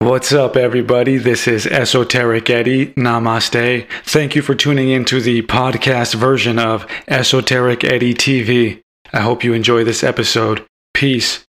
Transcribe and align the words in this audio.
What's 0.00 0.30
up, 0.30 0.56
everybody? 0.56 1.16
This 1.16 1.48
is 1.48 1.66
Esoteric 1.66 2.50
Eddie. 2.50 2.88
Namaste. 2.88 3.88
Thank 4.04 4.36
you 4.36 4.42
for 4.42 4.54
tuning 4.54 4.90
in 4.90 5.06
to 5.06 5.22
the 5.22 5.40
podcast 5.42 6.14
version 6.14 6.58
of 6.58 6.86
Esoteric 7.08 7.82
Eddie 7.82 8.12
TV. 8.12 8.82
I 9.14 9.20
hope 9.20 9.42
you 9.42 9.54
enjoy 9.54 9.84
this 9.84 10.04
episode. 10.04 10.66
Peace. 10.92 11.46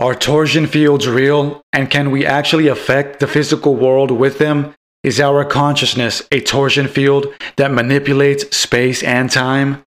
Are 0.00 0.14
torsion 0.14 0.66
fields 0.66 1.06
real? 1.06 1.60
And 1.70 1.90
can 1.90 2.10
we 2.10 2.24
actually 2.24 2.66
affect 2.66 3.20
the 3.20 3.26
physical 3.26 3.76
world 3.76 4.10
with 4.10 4.38
them? 4.38 4.74
Is 5.02 5.20
our 5.20 5.44
consciousness 5.44 6.22
a 6.32 6.40
torsion 6.40 6.88
field 6.88 7.26
that 7.56 7.70
manipulates 7.70 8.56
space 8.56 9.02
and 9.02 9.30
time? 9.30 9.82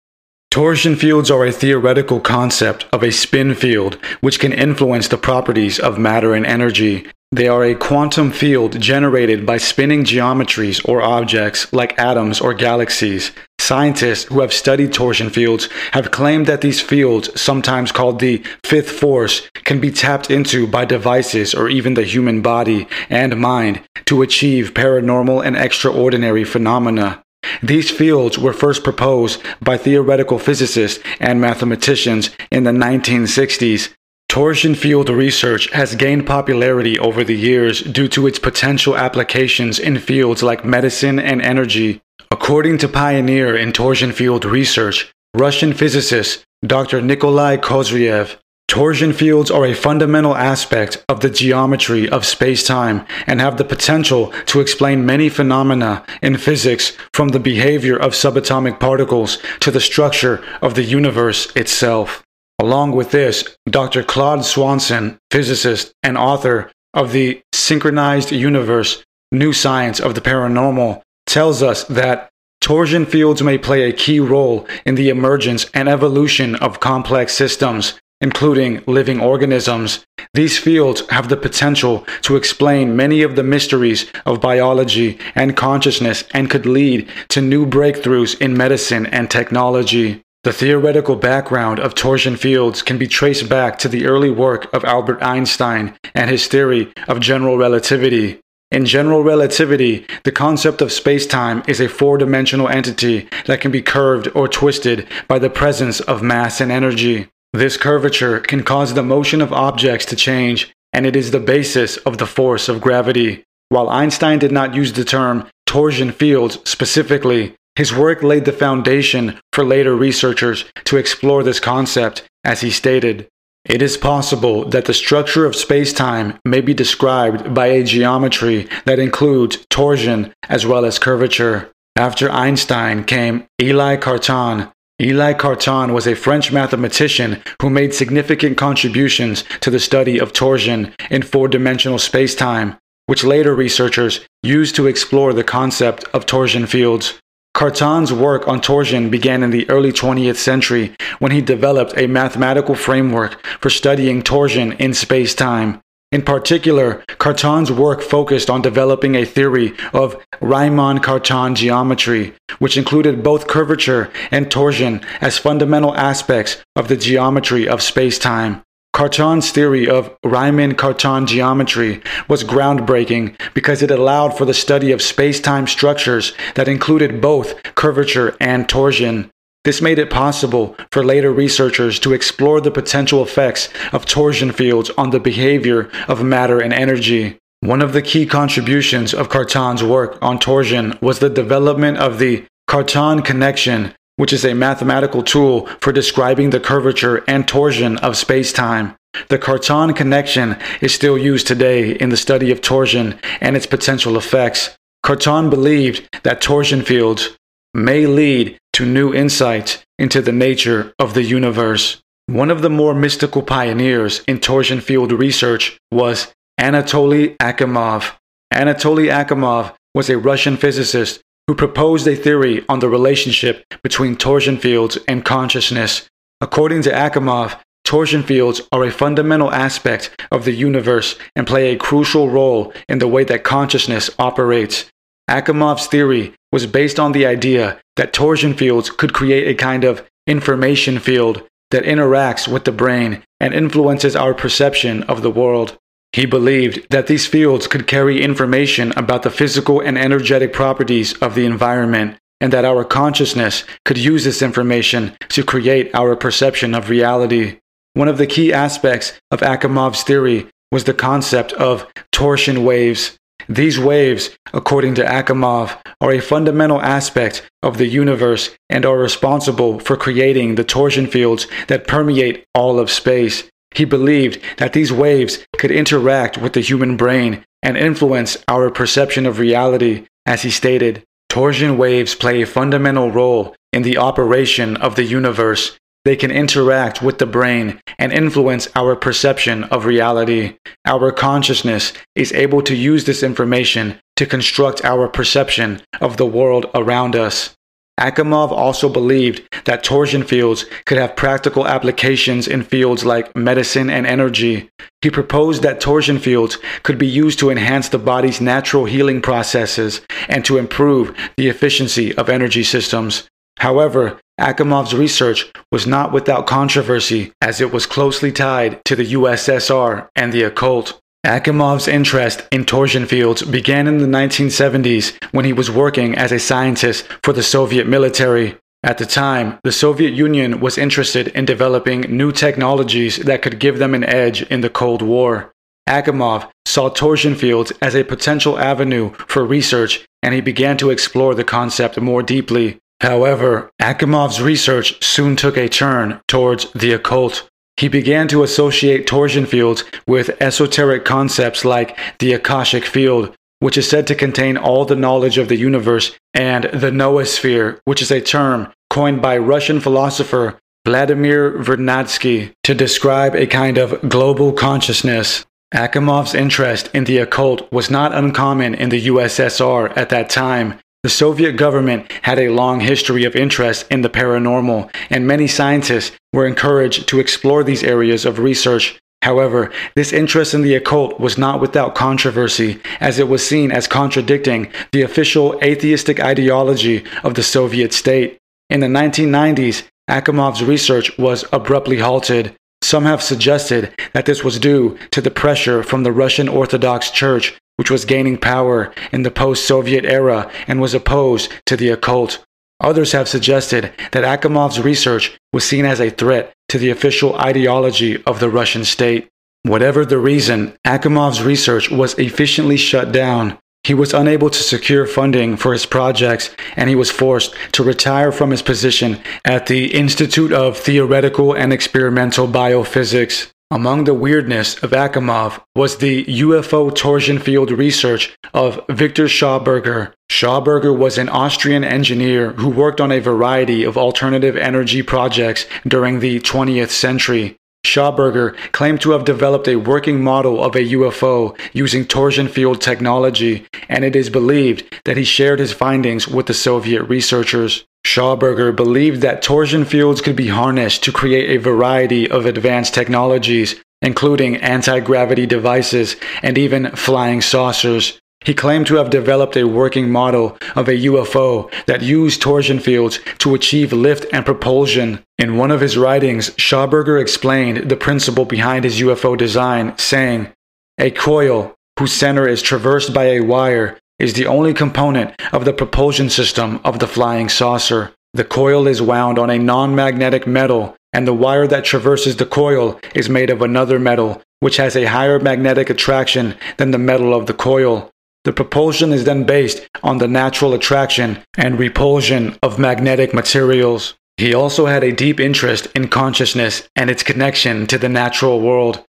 Torsion 0.50 0.96
fields 0.96 1.30
are 1.30 1.46
a 1.46 1.52
theoretical 1.52 2.18
concept 2.18 2.86
of 2.92 3.04
a 3.04 3.12
spin 3.12 3.54
field 3.54 3.94
which 4.20 4.40
can 4.40 4.52
influence 4.52 5.06
the 5.06 5.16
properties 5.16 5.78
of 5.78 5.98
matter 5.98 6.34
and 6.34 6.44
energy. 6.46 7.06
They 7.34 7.48
are 7.48 7.64
a 7.64 7.74
quantum 7.74 8.30
field 8.30 8.80
generated 8.80 9.44
by 9.44 9.56
spinning 9.56 10.04
geometries 10.04 10.88
or 10.88 11.02
objects 11.02 11.72
like 11.72 11.98
atoms 11.98 12.40
or 12.40 12.54
galaxies. 12.54 13.32
Scientists 13.58 14.26
who 14.26 14.40
have 14.40 14.52
studied 14.52 14.92
torsion 14.92 15.30
fields 15.30 15.68
have 15.94 16.12
claimed 16.12 16.46
that 16.46 16.60
these 16.60 16.80
fields, 16.80 17.28
sometimes 17.40 17.90
called 17.90 18.20
the 18.20 18.44
fifth 18.64 18.88
force, 18.88 19.50
can 19.64 19.80
be 19.80 19.90
tapped 19.90 20.30
into 20.30 20.68
by 20.68 20.84
devices 20.84 21.56
or 21.56 21.68
even 21.68 21.94
the 21.94 22.04
human 22.04 22.40
body 22.40 22.86
and 23.10 23.36
mind 23.36 23.82
to 24.04 24.22
achieve 24.22 24.72
paranormal 24.72 25.44
and 25.44 25.56
extraordinary 25.56 26.44
phenomena. 26.44 27.20
These 27.64 27.90
fields 27.90 28.38
were 28.38 28.52
first 28.52 28.84
proposed 28.84 29.42
by 29.60 29.76
theoretical 29.76 30.38
physicists 30.38 31.02
and 31.18 31.40
mathematicians 31.40 32.30
in 32.52 32.62
the 32.62 32.70
1960s. 32.70 33.92
Torsion 34.28 34.74
field 34.74 35.08
research 35.08 35.70
has 35.70 35.94
gained 35.94 36.26
popularity 36.26 36.98
over 36.98 37.22
the 37.22 37.36
years 37.36 37.82
due 37.82 38.08
to 38.08 38.26
its 38.26 38.38
potential 38.38 38.96
applications 38.96 39.78
in 39.78 39.98
fields 39.98 40.42
like 40.42 40.64
medicine 40.64 41.20
and 41.20 41.40
energy. 41.40 42.02
According 42.30 42.78
to 42.78 42.88
pioneer 42.88 43.56
in 43.56 43.72
torsion 43.72 44.10
field 44.12 44.44
research, 44.44 45.12
Russian 45.34 45.72
physicist 45.72 46.44
Dr. 46.66 47.00
Nikolai 47.00 47.58
Kozyrev, 47.58 48.38
Torsion 48.66 49.12
fields 49.12 49.52
are 49.52 49.66
a 49.66 49.74
fundamental 49.74 50.34
aspect 50.34 51.04
of 51.08 51.20
the 51.20 51.30
geometry 51.30 52.08
of 52.08 52.24
space-time 52.24 53.06
and 53.26 53.40
have 53.40 53.56
the 53.56 53.64
potential 53.64 54.32
to 54.46 54.60
explain 54.60 55.06
many 55.06 55.28
phenomena 55.28 56.04
in 56.22 56.38
physics 56.38 56.96
from 57.12 57.28
the 57.28 57.38
behavior 57.38 57.96
of 57.96 58.14
subatomic 58.14 58.80
particles 58.80 59.38
to 59.60 59.70
the 59.70 59.80
structure 59.80 60.44
of 60.60 60.74
the 60.74 60.82
universe 60.82 61.54
itself. 61.54 62.23
Along 62.58 62.92
with 62.92 63.10
this, 63.10 63.56
Dr. 63.68 64.02
Claude 64.02 64.44
Swanson, 64.44 65.18
physicist 65.30 65.92
and 66.02 66.16
author 66.16 66.70
of 66.92 67.12
the 67.12 67.42
Synchronized 67.52 68.30
Universe, 68.30 69.04
New 69.32 69.52
Science 69.52 70.00
of 70.00 70.14
the 70.14 70.20
Paranormal, 70.20 71.02
tells 71.26 71.62
us 71.62 71.84
that 71.84 72.30
torsion 72.60 73.04
fields 73.04 73.42
may 73.42 73.58
play 73.58 73.82
a 73.82 73.92
key 73.92 74.20
role 74.20 74.66
in 74.86 74.94
the 74.94 75.08
emergence 75.08 75.66
and 75.74 75.88
evolution 75.88 76.54
of 76.56 76.80
complex 76.80 77.32
systems 77.34 77.94
including 78.24 78.82
living 78.86 79.20
organisms, 79.20 80.04
these 80.32 80.58
fields 80.58 81.02
have 81.10 81.28
the 81.28 81.36
potential 81.36 82.06
to 82.22 82.36
explain 82.36 82.96
many 82.96 83.22
of 83.22 83.36
the 83.36 83.42
mysteries 83.42 84.10
of 84.24 84.40
biology 84.40 85.18
and 85.34 85.58
consciousness 85.58 86.24
and 86.32 86.48
could 86.48 86.64
lead 86.64 87.06
to 87.28 87.42
new 87.42 87.66
breakthroughs 87.66 88.40
in 88.40 88.56
medicine 88.56 89.04
and 89.04 89.30
technology. 89.30 90.23
The 90.44 90.52
theoretical 90.52 91.16
background 91.16 91.80
of 91.80 91.94
torsion 91.94 92.36
fields 92.36 92.82
can 92.82 92.98
be 92.98 93.06
traced 93.06 93.48
back 93.48 93.78
to 93.78 93.88
the 93.88 94.04
early 94.04 94.30
work 94.30 94.70
of 94.74 94.84
Albert 94.84 95.22
Einstein 95.22 95.96
and 96.14 96.28
his 96.28 96.46
theory 96.48 96.92
of 97.08 97.20
general 97.20 97.56
relativity. 97.56 98.40
In 98.70 98.84
general 98.84 99.24
relativity, 99.24 100.06
the 100.24 100.32
concept 100.32 100.82
of 100.82 100.90
spacetime 100.90 101.66
is 101.66 101.80
a 101.80 101.88
four 101.88 102.18
dimensional 102.18 102.68
entity 102.68 103.26
that 103.46 103.62
can 103.62 103.70
be 103.70 103.80
curved 103.80 104.28
or 104.34 104.46
twisted 104.46 105.08
by 105.28 105.38
the 105.38 105.48
presence 105.48 106.00
of 106.00 106.22
mass 106.22 106.60
and 106.60 106.70
energy. 106.70 107.30
This 107.54 107.78
curvature 107.78 108.40
can 108.40 108.64
cause 108.64 108.92
the 108.92 109.02
motion 109.02 109.40
of 109.40 109.50
objects 109.50 110.04
to 110.06 110.16
change, 110.16 110.74
and 110.92 111.06
it 111.06 111.16
is 111.16 111.30
the 111.30 111.40
basis 111.40 111.96
of 111.98 112.18
the 112.18 112.26
force 112.26 112.68
of 112.68 112.82
gravity. 112.82 113.44
While 113.70 113.88
Einstein 113.88 114.40
did 114.40 114.52
not 114.52 114.74
use 114.74 114.92
the 114.92 115.06
term 115.06 115.48
torsion 115.64 116.12
fields 116.12 116.58
specifically, 116.68 117.54
his 117.76 117.94
work 117.94 118.22
laid 118.22 118.44
the 118.44 118.52
foundation 118.52 119.38
for 119.52 119.64
later 119.64 119.94
researchers 119.94 120.64
to 120.84 120.96
explore 120.96 121.42
this 121.42 121.60
concept, 121.60 122.22
as 122.44 122.60
he 122.60 122.70
stated. 122.70 123.28
It 123.64 123.80
is 123.80 123.96
possible 123.96 124.66
that 124.66 124.84
the 124.84 124.92
structure 124.94 125.46
of 125.46 125.54
spacetime 125.54 126.38
may 126.44 126.60
be 126.60 126.74
described 126.74 127.54
by 127.54 127.68
a 127.68 127.82
geometry 127.82 128.68
that 128.84 128.98
includes 128.98 129.64
torsion 129.70 130.34
as 130.48 130.66
well 130.66 130.84
as 130.84 130.98
curvature. 130.98 131.70
After 131.96 132.30
Einstein 132.30 133.04
came 133.04 133.46
Elie 133.60 133.96
Cartan, 133.96 134.70
Elie 135.00 135.34
Cartan 135.34 135.94
was 135.94 136.06
a 136.06 136.14
French 136.14 136.52
mathematician 136.52 137.42
who 137.62 137.70
made 137.70 137.94
significant 137.94 138.58
contributions 138.58 139.44
to 139.60 139.70
the 139.70 139.80
study 139.80 140.18
of 140.18 140.32
torsion 140.32 140.94
in 141.10 141.22
four 141.22 141.48
dimensional 141.48 141.98
spacetime, 141.98 142.78
which 143.06 143.24
later 143.24 143.54
researchers 143.54 144.20
used 144.42 144.76
to 144.76 144.86
explore 144.86 145.32
the 145.32 145.42
concept 145.42 146.04
of 146.12 146.26
torsion 146.26 146.66
fields. 146.66 147.18
Cartan's 147.54 148.12
work 148.12 148.48
on 148.48 148.60
torsion 148.60 149.10
began 149.10 149.44
in 149.44 149.50
the 149.50 149.70
early 149.70 149.92
20th 149.92 150.36
century 150.36 150.92
when 151.20 151.30
he 151.30 151.40
developed 151.40 151.96
a 151.96 152.08
mathematical 152.08 152.74
framework 152.74 153.40
for 153.60 153.70
studying 153.70 154.22
torsion 154.22 154.72
in 154.72 154.92
space 154.92 155.36
time. 155.36 155.80
In 156.10 156.22
particular, 156.22 157.04
Cartan's 157.18 157.70
work 157.70 158.02
focused 158.02 158.50
on 158.50 158.60
developing 158.60 159.14
a 159.14 159.24
theory 159.24 159.72
of 159.92 160.20
Riemann-Cartan 160.40 161.54
geometry, 161.54 162.34
which 162.58 162.76
included 162.76 163.22
both 163.22 163.46
curvature 163.46 164.10
and 164.32 164.50
torsion 164.50 165.00
as 165.20 165.38
fundamental 165.38 165.94
aspects 165.94 166.62
of 166.74 166.88
the 166.88 166.96
geometry 166.96 167.68
of 167.68 167.78
spacetime. 167.80 168.62
Cartan's 168.94 169.50
theory 169.50 169.88
of 169.88 170.16
Riemann-Cartan 170.22 171.26
geometry 171.26 172.00
was 172.28 172.44
groundbreaking 172.44 173.36
because 173.52 173.82
it 173.82 173.90
allowed 173.90 174.38
for 174.38 174.44
the 174.44 174.54
study 174.54 174.92
of 174.92 175.02
space-time 175.02 175.66
structures 175.66 176.32
that 176.54 176.68
included 176.68 177.20
both 177.20 177.60
curvature 177.74 178.36
and 178.38 178.68
torsion. 178.68 179.32
This 179.64 179.82
made 179.82 179.98
it 179.98 180.10
possible 180.10 180.76
for 180.92 181.04
later 181.04 181.32
researchers 181.32 181.98
to 182.00 182.12
explore 182.12 182.60
the 182.60 182.70
potential 182.70 183.20
effects 183.20 183.68
of 183.92 184.06
torsion 184.06 184.52
fields 184.52 184.90
on 184.96 185.10
the 185.10 185.18
behavior 185.18 185.90
of 186.06 186.22
matter 186.22 186.60
and 186.60 186.72
energy. 186.72 187.36
One 187.58 187.82
of 187.82 187.94
the 187.94 188.02
key 188.02 188.26
contributions 188.26 189.12
of 189.12 189.28
Cartan's 189.28 189.82
work 189.82 190.18
on 190.22 190.38
torsion 190.38 190.96
was 191.00 191.18
the 191.18 191.30
development 191.30 191.98
of 191.98 192.20
the 192.20 192.44
Cartan 192.68 193.22
connection, 193.22 193.92
which 194.16 194.32
is 194.32 194.44
a 194.44 194.54
mathematical 194.54 195.22
tool 195.22 195.66
for 195.80 195.92
describing 195.92 196.50
the 196.50 196.60
curvature 196.60 197.24
and 197.26 197.46
torsion 197.46 197.96
of 197.98 198.14
spacetime. 198.14 198.96
The 199.28 199.38
Cartan 199.38 199.94
connection 199.94 200.56
is 200.80 200.94
still 200.94 201.16
used 201.16 201.46
today 201.46 201.92
in 201.92 202.08
the 202.10 202.16
study 202.16 202.50
of 202.50 202.60
torsion 202.60 203.18
and 203.40 203.56
its 203.56 203.66
potential 203.66 204.16
effects. 204.16 204.76
Cartan 205.02 205.50
believed 205.50 206.08
that 206.22 206.40
torsion 206.40 206.82
fields 206.82 207.36
may 207.72 208.06
lead 208.06 208.58
to 208.72 208.86
new 208.86 209.14
insights 209.14 209.84
into 209.98 210.20
the 210.20 210.32
nature 210.32 210.92
of 210.98 211.14
the 211.14 211.22
universe. 211.22 212.02
One 212.26 212.50
of 212.50 212.62
the 212.62 212.70
more 212.70 212.94
mystical 212.94 213.42
pioneers 213.42 214.22
in 214.26 214.40
torsion 214.40 214.80
field 214.80 215.12
research 215.12 215.78
was 215.92 216.32
Anatoly 216.58 217.36
Akimov. 217.36 218.12
Anatoly 218.52 219.10
Akimov 219.10 219.74
was 219.94 220.08
a 220.08 220.18
Russian 220.18 220.56
physicist 220.56 221.20
who 221.46 221.54
proposed 221.54 222.06
a 222.06 222.16
theory 222.16 222.64
on 222.68 222.78
the 222.78 222.88
relationship 222.88 223.64
between 223.82 224.16
torsion 224.16 224.56
fields 224.56 224.98
and 225.06 225.24
consciousness. 225.24 226.08
According 226.40 226.82
to 226.82 226.90
Akimov, 226.90 227.58
torsion 227.84 228.22
fields 228.22 228.62
are 228.72 228.84
a 228.84 228.90
fundamental 228.90 229.52
aspect 229.52 230.14
of 230.32 230.44
the 230.44 230.52
universe 230.52 231.16
and 231.36 231.46
play 231.46 231.72
a 231.72 231.76
crucial 231.76 232.30
role 232.30 232.72
in 232.88 232.98
the 232.98 233.08
way 233.08 233.24
that 233.24 233.44
consciousness 233.44 234.10
operates. 234.18 234.90
Akimov's 235.30 235.86
theory 235.86 236.34
was 236.52 236.66
based 236.66 236.98
on 236.98 237.12
the 237.12 237.26
idea 237.26 237.80
that 237.96 238.12
torsion 238.12 238.54
fields 238.54 238.90
could 238.90 239.12
create 239.12 239.48
a 239.48 239.54
kind 239.54 239.84
of 239.84 240.06
information 240.26 240.98
field 240.98 241.42
that 241.70 241.84
interacts 241.84 242.46
with 242.46 242.64
the 242.64 242.72
brain 242.72 243.22
and 243.40 243.52
influences 243.52 244.16
our 244.16 244.34
perception 244.34 245.02
of 245.04 245.22
the 245.22 245.30
world. 245.30 245.78
He 246.14 246.26
believed 246.26 246.86
that 246.90 247.08
these 247.08 247.26
fields 247.26 247.66
could 247.66 247.88
carry 247.88 248.22
information 248.22 248.92
about 248.92 249.24
the 249.24 249.30
physical 249.30 249.80
and 249.80 249.98
energetic 249.98 250.52
properties 250.52 251.12
of 251.14 251.34
the 251.34 251.44
environment, 251.44 252.18
and 252.40 252.52
that 252.52 252.64
our 252.64 252.84
consciousness 252.84 253.64
could 253.84 253.98
use 253.98 254.22
this 254.22 254.40
information 254.40 255.16
to 255.30 255.42
create 255.42 255.92
our 255.92 256.14
perception 256.14 256.72
of 256.72 256.88
reality. 256.88 257.58
One 257.94 258.06
of 258.06 258.18
the 258.18 258.28
key 258.28 258.52
aspects 258.52 259.18
of 259.32 259.40
Akimov's 259.40 260.04
theory 260.04 260.46
was 260.70 260.84
the 260.84 260.94
concept 260.94 261.52
of 261.54 261.84
torsion 262.12 262.62
waves. 262.62 263.18
These 263.48 263.80
waves, 263.80 264.30
according 264.52 264.94
to 264.94 265.04
Akimov, 265.04 265.76
are 266.00 266.12
a 266.12 266.20
fundamental 266.20 266.80
aspect 266.80 267.42
of 267.60 267.78
the 267.78 267.88
universe 267.88 268.56
and 268.70 268.86
are 268.86 268.96
responsible 268.96 269.80
for 269.80 269.96
creating 269.96 270.54
the 270.54 270.62
torsion 270.62 271.08
fields 271.08 271.48
that 271.66 271.88
permeate 271.88 272.44
all 272.54 272.78
of 272.78 272.88
space. 272.88 273.50
He 273.74 273.84
believed 273.84 274.40
that 274.58 274.72
these 274.72 274.92
waves 274.92 275.44
could 275.58 275.70
interact 275.70 276.38
with 276.38 276.52
the 276.52 276.60
human 276.60 276.96
brain 276.96 277.44
and 277.62 277.76
influence 277.76 278.36
our 278.48 278.70
perception 278.70 279.26
of 279.26 279.38
reality. 279.38 280.06
As 280.26 280.42
he 280.42 280.50
stated, 280.50 281.02
torsion 281.28 281.76
waves 281.76 282.14
play 282.14 282.40
a 282.40 282.46
fundamental 282.46 283.10
role 283.10 283.54
in 283.72 283.82
the 283.82 283.98
operation 283.98 284.76
of 284.76 284.94
the 284.94 285.04
universe. 285.04 285.78
They 286.04 286.16
can 286.16 286.30
interact 286.30 287.02
with 287.02 287.18
the 287.18 287.26
brain 287.26 287.80
and 287.98 288.12
influence 288.12 288.68
our 288.76 288.94
perception 288.94 289.64
of 289.64 289.86
reality. 289.86 290.58
Our 290.84 291.10
consciousness 291.10 291.94
is 292.14 292.32
able 292.32 292.62
to 292.62 292.74
use 292.74 293.04
this 293.04 293.22
information 293.22 293.98
to 294.16 294.26
construct 294.26 294.84
our 294.84 295.08
perception 295.08 295.80
of 296.00 296.18
the 296.18 296.26
world 296.26 296.66
around 296.74 297.16
us. 297.16 297.56
Akimov 297.98 298.50
also 298.50 298.88
believed 298.88 299.42
that 299.66 299.84
torsion 299.84 300.24
fields 300.24 300.64
could 300.84 300.98
have 300.98 301.16
practical 301.16 301.66
applications 301.66 302.48
in 302.48 302.64
fields 302.64 303.04
like 303.04 303.34
medicine 303.36 303.88
and 303.88 304.06
energy. 304.06 304.68
He 305.00 305.10
proposed 305.10 305.62
that 305.62 305.80
torsion 305.80 306.18
fields 306.18 306.58
could 306.82 306.98
be 306.98 307.06
used 307.06 307.38
to 307.38 307.50
enhance 307.50 307.88
the 307.88 307.98
body's 307.98 308.40
natural 308.40 308.84
healing 308.84 309.22
processes 309.22 310.00
and 310.28 310.44
to 310.44 310.58
improve 310.58 311.16
the 311.36 311.48
efficiency 311.48 312.14
of 312.16 312.28
energy 312.28 312.64
systems. 312.64 313.28
However, 313.58 314.18
Akimov's 314.40 314.94
research 314.94 315.52
was 315.70 315.86
not 315.86 316.12
without 316.12 316.48
controversy 316.48 317.32
as 317.40 317.60
it 317.60 317.72
was 317.72 317.86
closely 317.86 318.32
tied 318.32 318.84
to 318.86 318.96
the 318.96 319.12
USSR 319.12 320.08
and 320.16 320.32
the 320.32 320.42
occult. 320.42 321.00
Akimov's 321.24 321.88
interest 321.88 322.46
in 322.52 322.66
torsion 322.66 323.06
fields 323.06 323.42
began 323.42 323.86
in 323.86 323.98
the 323.98 324.06
1970s 324.06 325.16
when 325.32 325.46
he 325.46 325.54
was 325.54 325.70
working 325.70 326.14
as 326.14 326.30
a 326.32 326.38
scientist 326.38 327.08
for 327.22 327.32
the 327.32 327.42
Soviet 327.42 327.86
military. 327.86 328.58
At 328.82 328.98
the 328.98 329.06
time, 329.06 329.58
the 329.64 329.72
Soviet 329.72 330.12
Union 330.12 330.60
was 330.60 330.76
interested 330.76 331.28
in 331.28 331.46
developing 331.46 332.02
new 332.02 332.30
technologies 332.30 333.16
that 333.16 333.40
could 333.40 333.58
give 333.58 333.78
them 333.78 333.94
an 333.94 334.04
edge 334.04 334.42
in 334.42 334.60
the 334.60 334.68
Cold 334.68 335.00
War. 335.00 335.50
Akimov 335.88 336.50
saw 336.66 336.90
torsion 336.90 337.34
fields 337.34 337.72
as 337.80 337.94
a 337.94 338.04
potential 338.04 338.58
avenue 338.58 339.14
for 339.26 339.46
research 339.46 340.04
and 340.22 340.34
he 340.34 340.42
began 340.42 340.76
to 340.76 340.90
explore 340.90 341.34
the 341.34 341.44
concept 341.44 341.98
more 341.98 342.22
deeply. 342.22 342.78
However, 343.00 343.70
Akimov's 343.80 344.42
research 344.42 345.02
soon 345.02 345.36
took 345.36 345.56
a 345.56 345.68
turn 345.68 346.20
towards 346.28 346.70
the 346.72 346.92
occult. 346.92 347.48
He 347.76 347.88
began 347.88 348.28
to 348.28 348.42
associate 348.42 349.06
torsion 349.06 349.46
fields 349.46 349.84
with 350.06 350.40
esoteric 350.40 351.04
concepts 351.04 351.64
like 351.64 351.98
the 352.18 352.32
Akashic 352.32 352.84
field, 352.84 353.34
which 353.58 353.76
is 353.76 353.88
said 353.88 354.06
to 354.06 354.14
contain 354.14 354.56
all 354.56 354.84
the 354.84 354.96
knowledge 354.96 355.38
of 355.38 355.48
the 355.48 355.56
universe, 355.56 356.16
and 356.32 356.64
the 356.64 356.90
noosphere, 356.90 357.78
which 357.84 358.00
is 358.00 358.10
a 358.10 358.20
term 358.20 358.72
coined 358.90 359.20
by 359.20 359.36
Russian 359.36 359.80
philosopher 359.80 360.58
Vladimir 360.84 361.52
Vernadsky 361.52 362.52
to 362.62 362.74
describe 362.74 363.34
a 363.34 363.46
kind 363.46 363.78
of 363.78 364.08
global 364.08 364.52
consciousness. 364.52 365.44
Akimov's 365.74 366.34
interest 366.34 366.90
in 366.94 367.04
the 367.04 367.18
occult 367.18 367.72
was 367.72 367.90
not 367.90 368.14
uncommon 368.14 368.74
in 368.74 368.90
the 368.90 369.06
USSR 369.06 369.96
at 369.96 370.10
that 370.10 370.30
time, 370.30 370.78
the 371.04 371.10
Soviet 371.10 371.52
government 371.52 372.10
had 372.22 372.38
a 372.38 372.48
long 372.48 372.80
history 372.80 373.24
of 373.24 373.36
interest 373.36 373.86
in 373.90 374.00
the 374.00 374.08
paranormal, 374.08 374.90
and 375.10 375.26
many 375.26 375.46
scientists 375.46 376.16
were 376.32 376.46
encouraged 376.46 377.06
to 377.08 377.20
explore 377.20 377.62
these 377.62 377.84
areas 377.84 378.24
of 378.24 378.38
research. 378.38 378.98
However, 379.20 379.70
this 379.94 380.14
interest 380.14 380.54
in 380.54 380.62
the 380.62 380.74
occult 380.74 381.20
was 381.20 381.36
not 381.36 381.60
without 381.60 381.94
controversy, 381.94 382.80
as 383.00 383.18
it 383.18 383.28
was 383.28 383.46
seen 383.46 383.70
as 383.70 383.86
contradicting 383.86 384.72
the 384.92 385.02
official 385.02 385.58
atheistic 385.62 386.20
ideology 386.20 387.04
of 387.22 387.34
the 387.34 387.42
Soviet 387.42 387.92
state. 387.92 388.38
In 388.70 388.80
the 388.80 388.86
1990s, 388.86 389.82
Akimov's 390.08 390.64
research 390.64 391.16
was 391.18 391.44
abruptly 391.52 391.98
halted. 391.98 392.56
Some 392.80 393.04
have 393.04 393.22
suggested 393.22 393.92
that 394.14 394.24
this 394.24 394.42
was 394.42 394.58
due 394.58 394.96
to 395.10 395.20
the 395.20 395.30
pressure 395.30 395.82
from 395.82 396.02
the 396.02 396.12
Russian 396.12 396.48
Orthodox 396.48 397.10
Church 397.10 397.58
which 397.76 397.90
was 397.90 398.04
gaining 398.04 398.38
power 398.38 398.92
in 399.12 399.22
the 399.22 399.30
post 399.30 399.66
Soviet 399.66 400.04
era 400.04 400.50
and 400.66 400.80
was 400.80 400.94
opposed 400.94 401.52
to 401.66 401.76
the 401.76 401.90
occult. 401.90 402.44
Others 402.80 403.12
have 403.12 403.28
suggested 403.28 403.92
that 404.12 404.24
Akimov's 404.24 404.80
research 404.80 405.36
was 405.52 405.64
seen 405.64 405.84
as 405.84 406.00
a 406.00 406.10
threat 406.10 406.52
to 406.68 406.78
the 406.78 406.90
official 406.90 407.34
ideology 407.36 408.22
of 408.24 408.40
the 408.40 408.50
Russian 408.50 408.84
state. 408.84 409.28
Whatever 409.62 410.04
the 410.04 410.18
reason, 410.18 410.76
Akimov's 410.84 411.42
research 411.42 411.90
was 411.90 412.18
efficiently 412.18 412.76
shut 412.76 413.12
down. 413.12 413.58
He 413.84 413.94
was 413.94 414.14
unable 414.14 414.50
to 414.50 414.62
secure 414.62 415.06
funding 415.06 415.56
for 415.56 415.72
his 415.72 415.86
projects 415.86 416.54
and 416.74 416.88
he 416.88 416.96
was 416.96 417.10
forced 417.10 417.54
to 417.72 417.84
retire 417.84 418.32
from 418.32 418.50
his 418.50 418.62
position 418.62 419.20
at 419.44 419.66
the 419.66 419.94
Institute 419.94 420.52
of 420.52 420.78
Theoretical 420.78 421.54
and 421.54 421.72
Experimental 421.72 422.48
Biophysics. 422.48 423.53
Among 423.70 424.04
the 424.04 424.14
weirdness 424.14 424.80
of 424.82 424.90
Akimov 424.90 425.60
was 425.74 425.96
the 425.96 426.24
UFO 426.26 426.94
torsion 426.94 427.38
field 427.38 427.70
research 427.70 428.36
of 428.52 428.80
Victor 428.88 429.24
Schauberger. 429.24 430.12
Schauberger 430.30 430.96
was 430.96 431.18
an 431.18 431.28
Austrian 431.28 431.82
engineer 431.82 432.52
who 432.52 432.68
worked 432.68 433.00
on 433.00 433.10
a 433.10 433.20
variety 433.20 433.82
of 433.82 433.96
alternative 433.96 434.56
energy 434.56 435.02
projects 435.02 435.66
during 435.88 436.20
the 436.20 436.40
20th 436.40 436.90
century. 436.90 437.56
Schauberger 437.84 438.56
claimed 438.72 439.00
to 439.02 439.10
have 439.10 439.24
developed 439.24 439.68
a 439.68 439.76
working 439.76 440.22
model 440.22 440.62
of 440.62 440.74
a 440.74 440.90
UFO 440.90 441.58
using 441.72 442.04
torsion 442.04 442.48
field 442.48 442.80
technology, 442.80 443.66
and 443.88 444.04
it 444.04 444.14
is 444.14 444.30
believed 444.30 445.00
that 445.04 445.16
he 445.16 445.24
shared 445.24 445.58
his 445.58 445.72
findings 445.72 446.26
with 446.26 446.46
the 446.46 446.54
Soviet 446.54 447.02
researchers. 447.04 447.84
Schauberger 448.04 448.74
believed 448.74 449.22
that 449.22 449.42
torsion 449.42 449.84
fields 449.84 450.20
could 450.20 450.36
be 450.36 450.48
harnessed 450.48 451.02
to 451.04 451.12
create 451.12 451.50
a 451.50 451.60
variety 451.60 452.30
of 452.30 452.46
advanced 452.46 452.94
technologies, 452.94 453.82
including 454.02 454.56
anti 454.56 455.00
gravity 455.00 455.46
devices 455.46 456.16
and 456.42 456.58
even 456.58 456.94
flying 456.94 457.40
saucers. 457.40 458.20
He 458.44 458.52
claimed 458.52 458.86
to 458.88 458.96
have 458.96 459.08
developed 459.08 459.56
a 459.56 459.66
working 459.66 460.10
model 460.10 460.58
of 460.76 460.86
a 460.86 460.98
UFO 461.06 461.72
that 461.86 462.02
used 462.02 462.42
torsion 462.42 462.78
fields 462.78 463.18
to 463.38 463.54
achieve 463.54 463.90
lift 463.90 464.26
and 464.34 464.44
propulsion. 464.44 465.24
In 465.38 465.56
one 465.56 465.70
of 465.70 465.80
his 465.80 465.96
writings, 465.96 466.50
Schauberger 466.50 467.20
explained 467.20 467.88
the 467.88 467.96
principle 467.96 468.44
behind 468.44 468.84
his 468.84 469.00
UFO 469.00 469.36
design, 469.36 469.96
saying, 469.96 470.52
A 470.98 471.10
coil 471.10 471.74
whose 471.98 472.12
center 472.12 472.46
is 472.46 472.60
traversed 472.60 473.14
by 473.14 473.24
a 473.24 473.40
wire 473.40 473.98
is 474.18 474.34
the 474.34 474.46
only 474.46 474.72
component 474.72 475.34
of 475.52 475.64
the 475.64 475.72
propulsion 475.72 476.30
system 476.30 476.80
of 476.84 476.98
the 476.98 477.06
flying 477.06 477.48
saucer. 477.48 478.12
The 478.32 478.44
coil 478.44 478.86
is 478.86 479.02
wound 479.02 479.38
on 479.38 479.50
a 479.50 479.58
non 479.58 479.94
magnetic 479.94 480.46
metal, 480.46 480.96
and 481.12 481.26
the 481.26 481.34
wire 481.34 481.66
that 481.68 481.84
traverses 481.84 482.36
the 482.36 482.46
coil 482.46 483.00
is 483.14 483.28
made 483.28 483.50
of 483.50 483.62
another 483.62 483.98
metal, 483.98 484.42
which 484.60 484.76
has 484.78 484.96
a 484.96 485.04
higher 485.04 485.38
magnetic 485.38 485.90
attraction 485.90 486.54
than 486.76 486.90
the 486.90 486.98
metal 486.98 487.34
of 487.34 487.46
the 487.46 487.54
coil. 487.54 488.10
The 488.44 488.52
propulsion 488.52 489.12
is 489.12 489.24
then 489.24 489.44
based 489.44 489.88
on 490.02 490.18
the 490.18 490.28
natural 490.28 490.74
attraction 490.74 491.42
and 491.56 491.78
repulsion 491.78 492.58
of 492.62 492.78
magnetic 492.78 493.32
materials. 493.32 494.14
He 494.36 494.52
also 494.52 494.86
had 494.86 495.04
a 495.04 495.12
deep 495.12 495.38
interest 495.40 495.86
in 495.94 496.08
consciousness 496.08 496.88
and 496.96 497.08
its 497.08 497.22
connection 497.22 497.86
to 497.86 497.98
the 497.98 498.08
natural 498.08 498.60
world. 498.60 499.04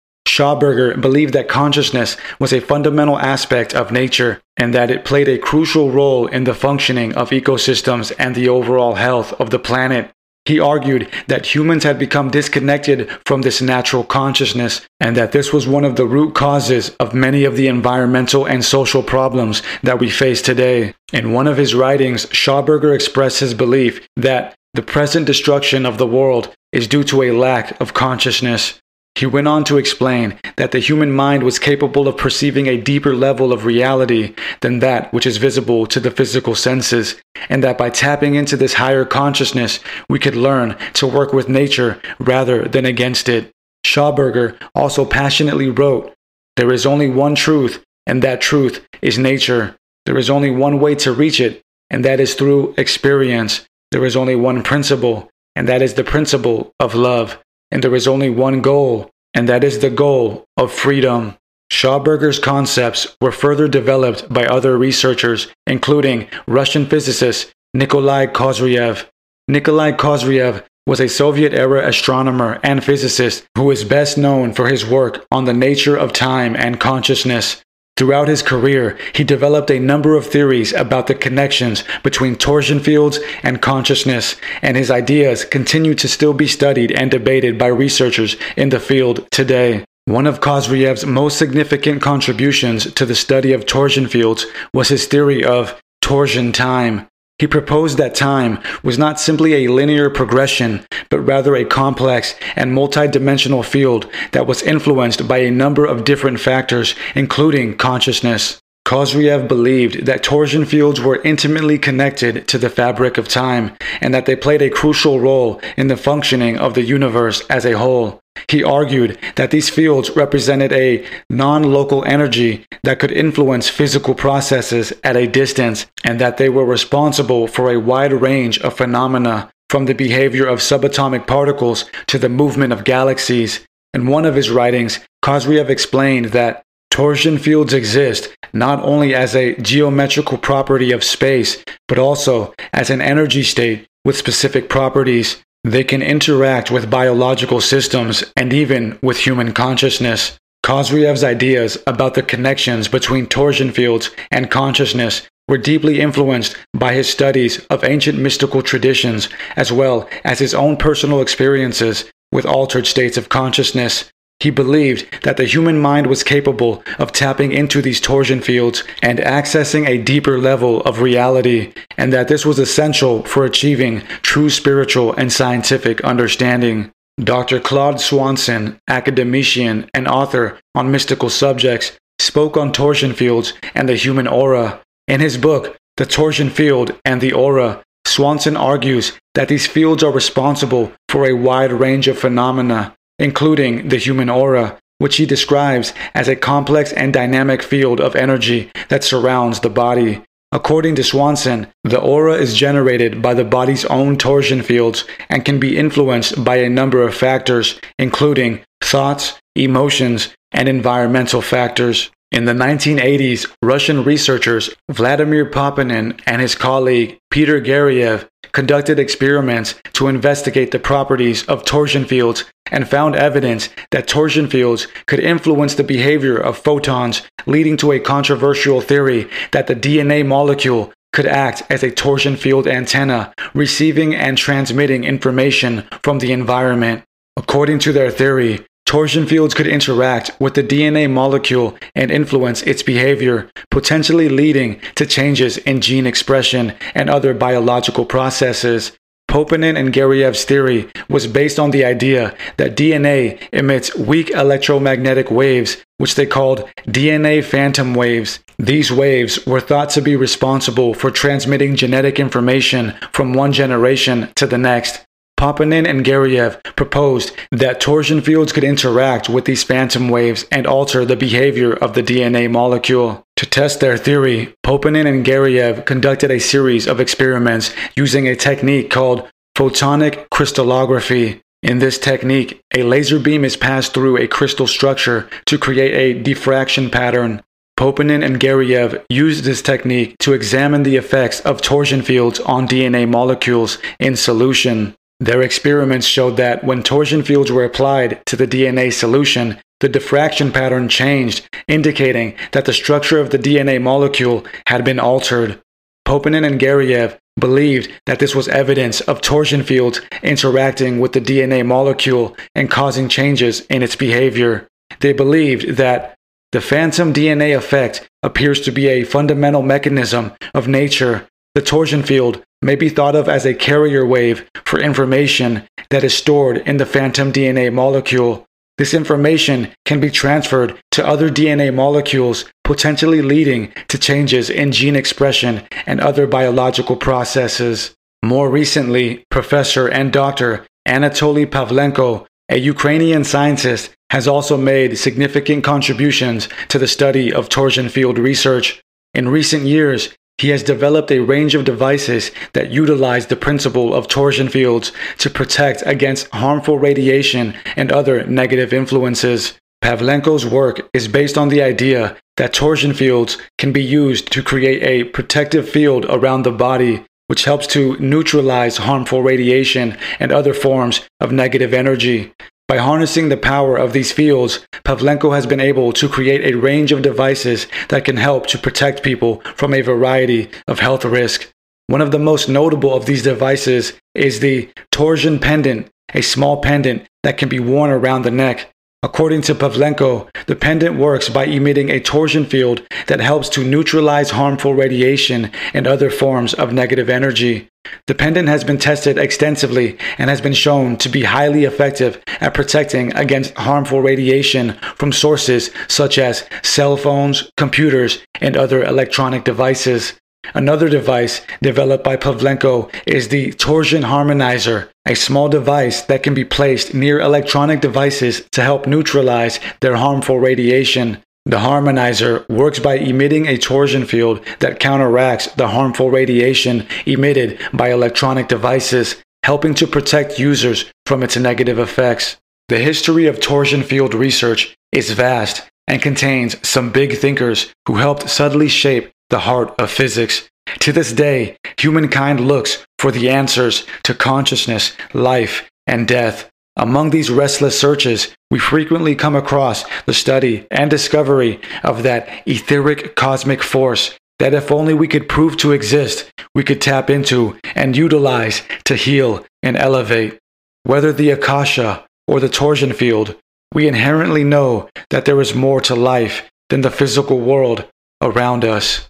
Schauberger 0.41 0.99
believed 0.99 1.35
that 1.35 1.49
consciousness 1.49 2.17
was 2.39 2.51
a 2.55 2.63
fundamental 2.63 3.19
aspect 3.19 3.75
of 3.75 3.93
nature 3.93 4.41
and 4.57 4.73
that 4.73 4.91
it 4.91 5.05
played 5.05 5.29
a 5.29 5.37
crucial 5.37 5.91
role 5.91 6.27
in 6.29 6.45
the 6.45 6.55
functioning 6.55 7.15
of 7.15 7.29
ecosystems 7.29 8.11
and 8.19 8.35
the 8.35 8.49
overall 8.49 8.95
health 8.95 9.39
of 9.39 9.51
the 9.51 9.59
planet. 9.59 10.11
He 10.47 10.59
argued 10.59 11.11
that 11.27 11.55
humans 11.55 11.85
had 11.85 11.99
become 11.99 12.31
disconnected 12.31 13.11
from 13.27 13.43
this 13.43 13.61
natural 13.61 14.03
consciousness 14.03 14.81
and 14.99 15.15
that 15.15 15.33
this 15.33 15.53
was 15.53 15.69
one 15.69 15.85
of 15.85 15.97
the 15.97 16.07
root 16.07 16.35
causes 16.35 16.97
of 16.99 17.13
many 17.13 17.45
of 17.45 17.57
the 17.57 17.69
environmental 17.69 18.47
and 18.47 18.65
social 18.65 19.03
problems 19.03 19.61
that 19.83 19.99
we 19.99 20.09
face 20.09 20.41
today. 20.41 20.95
In 21.13 21.35
one 21.35 21.49
of 21.49 21.59
his 21.59 21.75
writings, 21.75 22.25
Schauberger 22.29 22.95
expressed 22.95 23.41
his 23.41 23.53
belief 23.53 24.09
that 24.17 24.55
the 24.73 24.81
present 24.81 25.27
destruction 25.27 25.85
of 25.85 25.99
the 25.99 26.07
world 26.07 26.55
is 26.73 26.89
due 26.89 27.05
to 27.05 27.25
a 27.25 27.33
lack 27.33 27.79
of 27.79 27.93
consciousness. 27.93 28.81
He 29.15 29.27
went 29.27 29.49
on 29.49 29.65
to 29.65 29.77
explain 29.77 30.39
that 30.57 30.71
the 30.71 30.79
human 30.79 31.13
mind 31.13 31.43
was 31.43 31.59
capable 31.59 32.09
of 32.09 32.17
perceiving 32.17 32.67
a 32.67 32.81
deeper 32.81 33.15
level 33.15 33.53
of 33.53 33.65
reality 33.65 34.35
than 34.61 34.79
that 34.79 35.13
which 35.13 35.27
is 35.27 35.37
visible 35.37 35.87
to 35.87 36.01
the 36.01 36.11
physical 36.11 36.55
senses, 36.55 37.21
and 37.49 37.63
that 37.63 37.77
by 37.77 37.91
tapping 37.91 38.35
into 38.35 38.57
this 38.57 38.75
higher 38.75 39.05
consciousness, 39.05 39.81
we 40.09 40.19
could 40.19 40.37
learn 40.37 40.77
to 40.95 41.07
work 41.07 41.33
with 41.33 41.49
nature 41.49 42.01
rather 42.19 42.67
than 42.67 42.87
against 42.87 43.29
it. 43.29 43.51
Schauberger 43.85 44.59
also 44.75 45.05
passionately 45.05 45.69
wrote, 45.69 46.15
There 46.57 46.73
is 46.73 46.87
only 46.87 47.11
one 47.11 47.35
truth, 47.35 47.85
and 48.07 48.23
that 48.23 48.41
truth 48.41 48.87
is 49.03 49.19
nature. 49.19 49.77
There 50.07 50.19
is 50.19 50.31
only 50.31 50.51
one 50.51 50.81
way 50.81 50.95
to 50.97 51.13
reach 51.13 51.41
it, 51.41 51.63
and 51.91 52.05
that 52.05 52.21
is 52.21 52.35
through 52.35 52.75
experience. 52.79 53.67
There 53.91 54.05
is 54.05 54.17
only 54.17 54.37
one 54.37 54.63
principle, 54.63 55.29
and 55.57 55.69
that 55.69 55.83
is 55.83 55.95
the 55.95 56.05
principle 56.05 56.73
of 56.81 56.95
love 56.95 57.39
and 57.71 57.83
there 57.83 57.95
is 57.95 58.09
only 58.09 58.31
one 58.31 58.61
goal, 58.61 59.11
and 59.35 59.49
that 59.49 59.65
is 59.65 59.79
the 59.79 59.91
goal 59.91 60.45
of 60.57 60.73
freedom. 60.73 61.37
Schauberger's 61.71 62.39
concepts 62.39 63.17
were 63.21 63.33
further 63.33 63.69
developed 63.69 64.33
by 64.33 64.45
other 64.45 64.77
researchers, 64.77 65.49
including 65.67 66.29
Russian 66.47 66.87
physicist 66.87 67.53
Nikolai 67.73 68.27
Kozyrev. 68.27 69.07
Nikolai 69.47 69.93
Kozyrev 69.93 70.65
was 70.87 71.01
a 71.01 71.09
Soviet 71.09 71.55
era 71.55 71.87
astronomer 71.87 72.59
and 72.65 72.83
physicist 72.83 73.47
who 73.57 73.71
is 73.71 73.85
best 73.85 74.19
known 74.19 74.53
for 74.53 74.67
his 74.67 74.85
work 74.85 75.25
on 75.31 75.45
the 75.45 75.53
nature 75.53 75.97
of 75.97 76.13
time 76.13 76.57
and 76.57 76.81
consciousness. 76.81 77.63
Throughout 78.01 78.29
his 78.29 78.41
career, 78.41 78.97
he 79.15 79.25
developed 79.25 79.71
a 79.71 79.79
number 79.79 80.17
of 80.17 80.27
theories 80.27 80.73
about 80.73 81.07
the 81.07 81.15
connections 81.15 81.85
between 82.03 82.35
torsion 82.35 82.81
fields 82.81 83.19
and 83.43 83.61
consciousness, 83.61 84.37
and 84.63 84.75
his 84.75 84.91
ideas 84.91 85.45
continue 85.45 85.95
to 85.97 86.09
still 86.09 86.33
be 86.33 86.47
studied 86.47 86.93
and 86.93 87.11
debated 87.11 87.59
by 87.59 87.67
researchers 87.67 88.37
in 88.57 88.71
the 88.71 88.81
field 88.81 89.29
today. 89.31 89.85
One 90.07 90.27
of 90.27 90.41
Kozyrev's 90.41 91.05
most 91.05 91.37
significant 91.37 92.01
contributions 92.01 92.91
to 92.95 93.05
the 93.05 93.15
study 93.15 93.53
of 93.53 93.67
torsion 93.67 94.09
fields 94.09 94.47
was 94.73 94.89
his 94.89 95.07
theory 95.07 95.45
of 95.45 95.79
torsion 96.01 96.53
time. 96.53 97.07
He 97.41 97.47
proposed 97.47 97.97
that 97.97 98.15
time 98.15 98.59
was 98.83 98.99
not 98.99 99.19
simply 99.19 99.55
a 99.55 99.73
linear 99.73 100.11
progression, 100.11 100.85
but 101.09 101.21
rather 101.21 101.57
a 101.57 101.65
complex 101.65 102.35
and 102.55 102.77
multidimensional 102.77 103.65
field 103.65 104.07
that 104.33 104.47
was 104.47 104.61
influenced 104.61 105.27
by 105.27 105.39
a 105.39 105.51
number 105.51 105.87
of 105.87 106.05
different 106.05 106.39
factors, 106.39 106.95
including 107.15 107.79
consciousness. 107.79 108.61
Kozyrev 108.87 109.47
believed 109.47 110.07
that 110.07 110.23
torsion 110.23 110.65
fields 110.65 111.01
were 111.01 111.23
intimately 111.23 111.79
connected 111.79 112.49
to 112.49 112.59
the 112.59 112.71
fabric 112.71 113.19
of 113.19 113.29
time 113.29 113.77
and 114.01 114.13
that 114.13 114.27
they 114.27 114.35
played 114.35 114.63
a 114.63 114.71
crucial 114.71 115.21
role 115.21 115.61
in 115.77 115.87
the 115.87 115.97
functioning 115.97 116.59
of 116.59 116.75
the 116.75 116.83
universe 116.83 117.43
as 117.49 117.65
a 117.65 117.79
whole. 117.79 118.21
He 118.49 118.65
argued 118.65 119.19
that 119.37 119.51
these 119.51 119.71
fields 119.71 120.17
represented 120.17 120.73
a 120.73 121.07
non 121.29 121.63
local 121.63 122.05
energy 122.05 122.65
that 122.83 122.99
could 122.99 123.13
influence 123.13 123.69
physical 123.69 124.15
processes 124.15 124.93
at 125.05 125.17
a 125.17 125.27
distance, 125.27 125.87
and 126.05 126.21
that 126.21 126.37
they 126.37 126.49
were 126.49 126.65
responsible 126.65 127.47
for 127.47 127.71
a 127.71 127.81
wide 127.81 128.13
range 128.13 128.59
of 128.61 128.77
phenomena, 128.77 129.51
from 129.69 129.87
the 129.87 129.95
behavior 129.95 130.47
of 130.47 130.59
subatomic 130.59 131.27
particles 131.27 131.85
to 132.07 132.19
the 132.19 132.29
movement 132.29 132.73
of 132.73 132.85
galaxies. 132.85 133.65
In 133.95 134.07
one 134.07 134.25
of 134.25 134.35
his 134.35 134.51
writings, 134.51 135.01
Kozyrev 135.25 135.69
explained 135.69 136.27
that 136.27 136.65
torsion 136.91 137.39
fields 137.39 137.73
exist 137.73 138.29
not 138.53 138.83
only 138.83 139.15
as 139.15 139.35
a 139.35 139.55
geometrical 139.57 140.37
property 140.37 140.93
of 140.93 141.05
space, 141.05 141.63
but 141.89 141.99
also 141.99 142.53
as 142.73 142.91
an 142.91 143.01
energy 143.01 143.43
state 143.43 143.87
with 144.05 144.17
specific 144.17 144.69
properties. 144.69 145.43
They 145.63 145.85
can 145.85 146.03
interact 146.03 146.71
with 146.71 146.91
biological 146.91 147.61
systems 147.61 148.25
and 148.37 148.53
even 148.53 148.99
with 149.03 149.19
human 149.19 149.53
consciousness. 149.53 150.39
Kozyrev's 150.65 151.25
ideas 151.25 151.79
about 151.87 152.15
the 152.15 152.23
connections 152.23 152.89
between 152.89 153.27
torsion 153.27 153.71
fields 153.71 154.11
and 154.31 154.51
consciousness 154.51 155.29
were 155.49 155.59
deeply 155.59 156.01
influenced 156.01 156.57
by 156.73 156.95
his 156.95 157.09
studies 157.09 157.65
of 157.67 157.83
ancient 157.83 158.19
mystical 158.19 158.63
traditions 158.63 159.29
as 159.57 159.73
well 159.73 160.09
as 160.25 160.39
his 160.39 160.55
own 160.55 160.77
personal 160.77 161.21
experiences 161.21 162.11
with 162.33 162.47
altered 162.47 162.87
states 162.87 163.17
of 163.17 163.29
consciousness. 163.29 164.11
He 164.41 164.49
believed 164.49 165.23
that 165.23 165.37
the 165.37 165.45
human 165.45 165.79
mind 165.79 166.07
was 166.07 166.25
capable 166.25 166.83
of 166.99 167.13
tapping 167.13 167.53
into 167.53 167.83
these 167.83 168.01
torsion 168.01 168.41
fields 168.41 168.83
and 169.03 169.19
accessing 169.19 169.87
a 169.87 170.03
deeper 170.03 170.39
level 170.39 170.81
of 170.83 171.03
reality, 171.03 171.75
and 171.99 172.11
that 172.15 172.29
this 172.29 172.47
was 172.47 172.59
essential 172.59 173.23
for 173.25 173.45
achieving 173.45 174.01
true 174.23 174.49
spiritual 174.49 175.13
and 175.13 175.31
scientific 175.31 176.01
understanding. 176.01 176.91
Dr. 177.23 177.61
Claude 177.61 178.01
Swanson, 178.01 178.79
academician 178.89 179.91
and 179.93 180.09
author 180.09 180.59
on 180.75 180.91
mystical 180.91 181.29
subjects, 181.29 181.93
spoke 182.19 182.57
on 182.57 182.73
torsion 182.73 183.13
fields 183.13 183.53
and 183.75 183.91
the 183.91 183.95
human 183.95 184.27
aura. 184.27 184.81
In 185.07 185.21
his 185.21 185.37
book, 185.37 185.77
The 185.99 186.07
Torsion 186.07 186.49
Field 186.49 186.99
and 187.05 187.21
the 187.21 187.33
Aura, 187.33 187.83
Swanson 188.07 188.57
argues 188.57 189.13
that 189.35 189.49
these 189.49 189.67
fields 189.67 190.03
are 190.03 190.13
responsible 190.13 190.93
for 191.11 191.27
a 191.27 191.35
wide 191.35 191.73
range 191.73 192.09
of 192.09 192.19
phenomena 192.19 192.95
including 193.21 193.89
the 193.89 193.99
human 193.99 194.29
aura, 194.29 194.77
which 194.99 195.17
he 195.17 195.27
describes 195.27 195.95
as 196.15 196.27
a 196.27 196.35
complex 196.35 196.93
and 196.93 197.13
dynamic 197.13 197.63
field 197.63 198.01
of 198.01 198.17
energy 198.17 198.71
that 198.89 199.05
surrounds 199.05 199.61
the 199.61 199.71
body. 199.71 200.23
According 200.53 200.97
to 200.97 201.05
Swanson, 201.05 201.69
the 201.85 202.01
aura 202.01 202.35
is 202.35 202.57
generated 202.57 203.23
by 203.23 203.35
the 203.35 203.45
body's 203.45 203.85
own 203.85 204.17
torsion 204.17 204.63
fields 204.63 205.05
and 205.29 205.45
can 205.45 205.61
be 205.61 205.79
influenced 205.79 206.43
by 206.43 206.57
a 206.57 206.69
number 206.69 207.03
of 207.03 207.15
factors, 207.15 207.79
including 208.01 208.61
thoughts, 208.83 209.39
emotions, 209.55 210.35
and 210.51 210.69
environmental 210.69 211.41
factors. 211.41 212.11
In 212.33 212.45
the 212.47 212.53
1980s, 212.53 213.51
Russian 213.63 214.05
researchers 214.05 214.71
Vladimir 214.91 215.49
Poponin 215.49 216.21
and 216.27 216.41
his 216.41 216.55
colleague 216.55 217.19
Peter 217.31 217.61
Garyaev 217.61 218.27
conducted 218.53 218.99
experiments 218.99 219.75
to 219.95 220.09
investigate 220.09 220.71
the 220.71 220.79
properties 220.79 221.45
of 221.47 221.65
torsion 221.65 222.05
fields 222.05 222.45
and 222.71 222.89
found 222.89 223.17
evidence 223.17 223.69
that 223.91 224.07
torsion 224.07 224.49
fields 224.49 224.87
could 225.07 225.21
influence 225.21 225.75
the 225.75 225.85
behavior 225.85 226.37
of 226.37 226.57
photons, 226.57 227.23
leading 227.47 227.77
to 227.77 227.93
a 227.93 228.01
controversial 228.01 228.81
theory 228.81 229.29
that 229.53 229.67
the 229.67 229.75
DNA 229.75 230.27
molecule 230.27 230.93
could 231.13 231.27
act 231.27 231.63
as 231.69 231.83
a 231.83 231.91
torsion 231.91 232.37
field 232.37 232.67
antenna, 232.67 233.33
receiving 233.55 234.15
and 234.15 234.39
transmitting 234.39 235.05
information 235.05 235.87
from 236.03 236.21
the 236.21 236.33
environment. 236.33 237.03
According 237.37 237.81
to 237.81 237.93
their 237.93 238.11
theory, 238.11 238.65
Torsion 238.91 239.25
fields 239.25 239.55
could 239.55 239.69
interact 239.69 240.33
with 240.41 240.55
the 240.55 240.65
DNA 240.65 241.09
molecule 241.09 241.77
and 241.95 242.11
influence 242.11 242.61
its 242.63 242.83
behavior, 242.83 243.49
potentially 243.71 244.29
leading 244.29 244.81
to 244.97 245.07
changes 245.07 245.59
in 245.59 245.81
gene 245.81 246.09
expression 246.09 246.75
and 246.93 247.09
other 247.09 247.33
biological 247.33 248.05
processes. 248.05 248.91
Poponin 249.29 249.79
and 249.79 249.95
Garyaev's 249.95 250.43
theory 250.43 250.91
was 251.09 251.29
based 251.29 251.61
on 251.61 251.71
the 251.71 251.85
idea 251.85 252.37
that 252.57 252.77
DNA 252.77 253.41
emits 253.53 253.95
weak 253.95 254.31
electromagnetic 254.31 255.31
waves, 255.31 255.77
which 255.99 256.17
they 256.17 256.27
called 256.27 256.69
DNA 256.89 257.45
phantom 257.45 257.95
waves. 257.95 258.41
These 258.59 258.91
waves 258.91 259.47
were 259.47 259.61
thought 259.61 259.91
to 259.91 260.03
be 260.03 260.17
responsible 260.17 260.95
for 260.95 261.13
transmitting 261.13 261.77
genetic 261.77 262.19
information 262.19 262.95
from 263.13 263.35
one 263.35 263.53
generation 263.53 264.33
to 264.35 264.49
the 264.49 264.59
next. 264.59 265.07
Poponin 265.41 265.89
and 265.89 266.05
Garyaev 266.05 266.63
proposed 266.77 267.33
that 267.51 267.81
torsion 267.81 268.21
fields 268.21 268.53
could 268.53 268.63
interact 268.63 269.31
with 269.31 269.47
these 269.47 269.65
phantom 269.65 270.11
waves 270.11 270.45
and 270.53 270.67
alter 270.67 271.07
the 271.07 271.17
behavior 271.17 271.73
of 271.73 271.95
the 271.95 272.03
DNA 272.03 272.51
molecule. 272.51 273.25
To 273.37 273.47
test 273.47 273.81
their 273.81 273.97
theory, 273.97 274.55
Poponin 274.63 275.07
and 275.07 275.25
Garyaev 275.25 275.87
conducted 275.87 276.31
a 276.31 276.41
series 276.41 276.87
of 276.87 277.01
experiments 277.01 277.73
using 277.97 278.29
a 278.29 278.37
technique 278.37 278.91
called 278.91 279.27
photonic 279.57 280.29
crystallography. 280.29 281.41
In 281.63 281.79
this 281.79 281.99
technique, 281.99 282.61
a 282.75 282.83
laser 282.83 283.19
beam 283.19 283.43
is 283.43 283.57
passed 283.57 283.95
through 283.95 284.19
a 284.19 284.29
crystal 284.29 284.67
structure 284.67 285.27
to 285.47 285.57
create 285.57 285.95
a 285.95 286.23
diffraction 286.23 286.91
pattern. 286.91 287.41
Poponin 287.79 288.23
and 288.23 288.39
Garyaev 288.39 289.03
used 289.09 289.45
this 289.45 289.63
technique 289.63 290.19
to 290.19 290.35
examine 290.35 290.83
the 290.83 290.97
effects 290.97 291.41
of 291.41 291.63
torsion 291.63 292.03
fields 292.03 292.39
on 292.41 292.69
DNA 292.69 293.09
molecules 293.09 293.79
in 293.99 294.17
solution. 294.17 294.95
Their 295.21 295.43
experiments 295.43 296.07
showed 296.07 296.39
that 296.39 296.65
when 296.65 296.83
torsion 296.83 297.23
fields 297.23 297.53
were 297.53 297.65
applied 297.65 298.25
to 298.27 298.37
the 298.37 298.47
DNA 298.47 298.91
solution, 298.91 299.61
the 299.81 299.89
diffraction 299.89 300.51
pattern 300.51 300.89
changed, 300.89 301.47
indicating 301.69 302.35
that 302.53 302.65
the 302.65 302.73
structure 302.73 303.19
of 303.19 303.31
the 303.31 303.39
DNA 303.39 303.81
molecule 303.81 304.45
had 304.67 304.85
been 304.85 304.99
altered. 304.99 305.61
Poponin 306.07 306.47
and 306.47 306.59
Garyaev 306.59 307.19
believed 307.39 307.91
that 308.07 308.19
this 308.19 308.35
was 308.35 308.49
evidence 308.49 309.01
of 309.03 309.21
torsion 309.21 309.63
fields 309.63 310.01
interacting 310.23 311.01
with 311.01 311.13
the 311.13 311.21
DNA 311.21 311.65
molecule 311.65 312.37
and 312.55 312.71
causing 312.71 313.09
changes 313.09 313.61
in 313.67 313.83
its 313.83 313.97
behavior. 313.97 314.67
They 315.01 315.13
believed 315.13 315.77
that 315.77 316.17
the 316.53 316.61
phantom 316.61 317.13
DNA 317.13 317.57
effect 317.57 318.09
appears 318.23 318.61
to 318.63 318.73
be 318.73 318.89
a 318.89 319.05
fundamental 319.05 319.63
mechanism 319.63 320.33
of 320.53 320.67
nature. 320.67 321.27
The 321.55 321.63
torsion 321.63 322.03
field 322.03 322.43
may 322.63 322.77
be 322.77 322.89
thought 322.89 323.17
of 323.17 323.29
as 323.29 323.45
a 323.45 323.55
carrier 323.55 324.07
wave 324.07 324.49
for 324.65 324.79
information 324.79 325.67
that 325.91 326.05
is 326.05 326.15
stored 326.15 326.59
in 326.59 326.77
the 326.77 326.87
phantom 326.87 327.33
DNA 327.33 327.73
molecule. 327.73 328.47
This 328.79 328.95
information 328.95 329.73
can 329.85 330.01
be 330.01 330.11
transferred 330.11 330.79
to 330.93 331.07
other 331.07 331.29
DNA 331.29 331.75
molecules, 331.75 332.45
potentially 332.65 333.21
leading 333.21 333.73
to 333.89 333.99
changes 333.99 334.49
in 334.49 334.73
gene 334.73 334.97
expression 334.97 335.67
and 335.87 336.01
other 336.01 336.27
biological 336.27 336.97
processes. 336.97 337.95
More 338.23 338.49
recently, 338.49 339.25
Professor 339.31 339.89
and 339.89 340.13
Dr. 340.13 340.65
Anatoly 340.87 341.47
Pavlenko, 341.47 342.27
a 342.49 342.59
Ukrainian 342.59 343.25
scientist, 343.25 343.91
has 344.11 344.29
also 344.29 344.57
made 344.57 344.99
significant 344.99 345.65
contributions 345.65 346.49
to 346.69 346.79
the 346.79 346.89
study 346.89 347.33
of 347.33 347.49
torsion 347.49 347.89
field 347.89 348.19
research. 348.19 348.81
In 349.15 349.29
recent 349.29 349.65
years, 349.65 350.15
he 350.41 350.49
has 350.49 350.63
developed 350.63 351.13
a 351.13 351.21
range 351.21 351.55
of 351.55 351.67
devices 351.67 352.31
that 352.55 352.71
utilize 352.71 353.27
the 353.27 353.37
principle 353.37 353.93
of 353.93 354.09
torsion 354.09 354.49
fields 354.49 354.91
to 355.19 355.29
protect 355.29 355.83
against 355.85 356.31
harmful 356.31 356.79
radiation 356.79 357.55
and 357.77 357.93
other 357.93 358.25
negative 358.25 358.73
influences. 358.73 359.61
Pavlenko's 359.85 360.47
work 360.47 360.89
is 360.95 361.09
based 361.09 361.37
on 361.37 361.51
the 361.51 361.63
idea 361.63 362.17
that 362.39 362.55
torsion 362.55 362.95
fields 362.95 363.37
can 363.59 363.71
be 363.71 363.85
used 363.85 364.33
to 364.33 364.43
create 364.43 364.83
a 364.83 365.11
protective 365.11 365.69
field 365.69 366.07
around 366.09 366.45
the 366.45 366.51
body, 366.51 367.05
which 367.27 367.45
helps 367.45 367.67
to 367.67 367.99
neutralize 367.99 368.79
harmful 368.79 369.23
radiation 369.23 369.95
and 370.19 370.33
other 370.33 370.55
forms 370.55 371.03
of 371.21 371.33
negative 371.33 371.75
energy. 371.75 372.33
By 372.71 372.77
harnessing 372.77 373.31
the 373.31 373.37
power 373.37 373.77
of 373.77 373.93
these 373.93 374.13
fields, 374.13 374.65
Pavlenko 374.85 375.35
has 375.35 375.45
been 375.45 375.59
able 375.59 375.93
to 375.95 376.09
create 376.09 376.45
a 376.45 376.57
range 376.57 376.93
of 376.93 377.03
devices 377.03 377.67
that 377.89 378.05
can 378.05 378.17
help 378.17 378.47
to 378.47 378.59
protect 378.59 379.03
people 379.03 379.43
from 379.57 379.75
a 379.75 379.81
variety 379.81 380.49
of 380.69 380.79
health 380.79 381.05
risks. 381.05 381.53
One 381.89 382.01
of 382.01 382.13
the 382.13 382.21
most 382.21 382.49
notable 382.49 382.95
of 382.95 383.07
these 383.07 383.25
devices 383.25 383.95
is 384.15 384.39
the 384.39 384.71
torsion 384.93 385.41
pendant, 385.41 385.91
a 386.15 386.23
small 386.23 386.63
pendant 386.63 387.09
that 387.25 387.39
can 387.39 387.49
be 387.49 387.59
worn 387.59 387.91
around 387.91 388.23
the 388.23 388.31
neck. 388.31 388.73
According 389.03 389.41
to 389.43 389.55
Pavlenko, 389.55 390.29
the 390.45 390.55
pendant 390.55 390.99
works 390.99 391.31
by 391.31 391.47
emitting 391.47 391.89
a 391.89 392.01
torsion 392.01 392.45
field 392.45 392.87
that 393.07 393.19
helps 393.19 393.49
to 393.51 393.65
neutralize 393.65 394.33
harmful 394.33 394.75
radiation 394.75 395.51
and 395.73 395.87
other 395.87 396.11
forms 396.11 396.53
of 396.53 396.75
negative 396.75 397.09
energy. 397.09 397.71
The 398.09 398.15
pendant 398.15 398.49
has 398.49 398.63
been 398.63 398.77
tested 398.77 399.17
extensively 399.17 399.97
and 400.19 400.29
has 400.29 400.43
been 400.43 400.53
shown 400.53 400.99
to 400.99 401.09
be 401.09 401.25
highly 401.25 401.65
effective 401.65 402.21
at 402.43 402.53
protecting 402.53 403.15
against 403.17 403.55
harmful 403.55 404.03
radiation 404.03 404.73
from 404.97 405.13
sources 405.13 405.71
such 405.89 406.19
as 406.19 406.47
cell 406.63 406.99
phones, 406.99 407.51
computers, 407.57 408.23
and 408.43 408.55
other 408.55 408.85
electronic 408.85 409.45
devices. 409.45 410.20
Another 410.55 410.89
device 410.89 411.43
developed 411.63 412.03
by 412.05 412.17
Pavlenko 412.17 412.91
is 413.07 413.29
the 413.29 413.53
torsion 413.53 414.03
harmonizer, 414.03 414.89
a 415.07 415.15
small 415.15 415.49
device 415.49 416.03
that 416.03 416.23
can 416.23 416.35
be 416.35 416.45
placed 416.45 416.95
near 416.95 417.21
electronic 417.21 417.81
devices 417.81 418.47
to 418.53 418.63
help 418.63 418.87
neutralize 418.87 419.61
their 419.81 419.97
harmful 419.97 420.41
radiation. 420.41 421.23
The 421.47 421.59
harmonizer 421.59 422.49
works 422.49 422.79
by 422.79 422.97
emitting 422.97 423.47
a 423.47 423.59
torsion 423.59 424.05
field 424.05 424.45
that 424.59 424.81
counteracts 424.81 425.47
the 425.55 425.69
harmful 425.69 426.11
radiation 426.11 426.87
emitted 427.07 427.59
by 427.73 427.91
electronic 427.91 428.49
devices, 428.49 429.23
helping 429.45 429.75
to 429.75 429.87
protect 429.87 430.39
users 430.39 430.85
from 431.07 431.23
its 431.23 431.37
negative 431.37 431.79
effects. 431.79 432.37
The 432.69 432.79
history 432.79 433.27
of 433.27 433.41
torsion 433.41 433.83
field 433.83 434.15
research 434.15 434.77
is 434.93 435.13
vast 435.13 435.63
and 435.87 436.03
contains 436.03 436.57
some 436.67 436.93
big 436.93 437.17
thinkers 437.17 437.73
who 437.87 437.97
helped 437.97 438.29
subtly 438.29 438.69
shape 438.69 439.11
the 439.31 439.41
heart 439.41 439.75
of 439.79 439.91
physics. 439.91 440.49
To 440.81 440.93
this 440.93 441.13
day, 441.13 441.57
humankind 441.79 442.41
looks 442.41 442.85
for 442.99 443.11
the 443.11 443.31
answers 443.31 443.87
to 444.05 444.15
consciousness, 444.15 444.93
life, 445.15 445.69
and 445.87 446.07
death. 446.07 446.49
Among 446.77 447.11
these 447.11 447.31
restless 447.31 447.79
searches, 447.79 448.35
we 448.51 448.59
frequently 448.59 449.15
come 449.15 449.35
across 449.35 449.85
the 450.07 450.15
study 450.15 450.67
and 450.71 450.91
discovery 450.91 451.61
of 451.83 452.03
that 452.05 452.29
etheric 452.47 453.17
cosmic 453.17 453.63
force 453.63 454.17
that 454.39 454.55
if 454.55 454.73
only 454.73 454.95
we 454.95 455.07
could 455.07 455.29
prove 455.29 455.57
to 455.59 455.73
exist, 455.73 456.31
we 456.55 456.65
could 456.65 456.81
tap 456.81 457.11
into 457.11 457.59
and 457.75 457.97
utilize 457.97 458.63
to 458.85 458.97
heal 458.97 459.45
and 459.63 459.77
elevate. 459.77 460.39
Whether 460.85 461.13
the 461.13 461.31
Akasha 461.31 462.07
or 462.27 462.41
the 462.41 462.49
torsion 462.49 462.93
field, 462.95 463.37
we 463.75 463.87
inherently 463.87 464.43
know 464.43 464.89
that 465.11 465.27
there 465.27 465.41
is 465.41 465.55
more 465.55 465.81
to 465.83 465.95
life 465.95 466.51
than 466.71 466.81
the 466.81 466.91
physical 466.91 467.39
world 467.39 467.85
around 468.23 468.65
us. 468.65 469.09